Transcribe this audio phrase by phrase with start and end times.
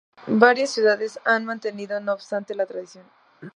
[0.25, 3.05] Varias ciudades han mantenido no obstante la tradición.